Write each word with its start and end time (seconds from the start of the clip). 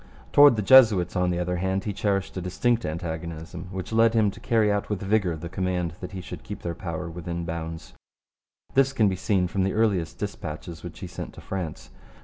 Towards 0.31 0.55
the 0.55 0.63
Jesuits, 0.63 1.15
on 1.15 1.29
the 1.29 1.37
other 1.37 1.57
hand, 1.57 1.83
he 1.83 1.93
cherished 1.93 2.35
a 2.35 2.41
distinct 2.41 2.85
antagonism 2.85 3.67
which 3.71 3.93
led 3.93 4.15
him 4.15 4.31
to 4.31 4.39
carry 4.39 4.71
out 4.71 4.89
with 4.89 5.03
vigour 5.03 5.35
the 5.35 5.47
command 5.47 5.93
that 5.99 6.11
he 6.13 6.21
should 6.21 6.41
keep 6.41 6.63
their 6.63 6.73
power 6.73 7.07
within 7.07 7.45
bounds. 7.45 7.93
This 8.73 8.93
can 8.93 9.07
be 9.09 9.15
seen 9.15 9.47
from 9.47 9.61
the 9.61 9.73
earliest 9.73 10.17
dispatches 10.17 10.81
which 10.81 11.01
he 11.01 11.07
sent 11.07 11.33
to 11.33 11.41
France. 11.41 11.91